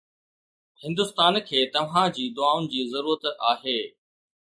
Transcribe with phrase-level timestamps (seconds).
[0.83, 3.77] هندستان کي توهان جي دعائن جي ضرورت آهي